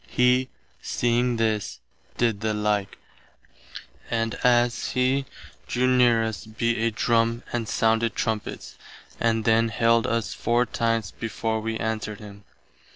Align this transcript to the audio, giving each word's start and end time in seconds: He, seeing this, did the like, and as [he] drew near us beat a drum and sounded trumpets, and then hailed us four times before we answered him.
He, 0.07 0.49
seeing 0.81 1.37
this, 1.37 1.79
did 2.17 2.41
the 2.41 2.55
like, 2.55 2.97
and 4.09 4.33
as 4.43 4.93
[he] 4.93 5.25
drew 5.67 5.85
near 5.85 6.23
us 6.23 6.43
beat 6.47 6.79
a 6.79 6.89
drum 6.89 7.43
and 7.53 7.67
sounded 7.69 8.15
trumpets, 8.15 8.79
and 9.19 9.45
then 9.45 9.69
hailed 9.69 10.07
us 10.07 10.33
four 10.33 10.65
times 10.65 11.11
before 11.11 11.59
we 11.61 11.77
answered 11.77 12.17
him. 12.19 12.45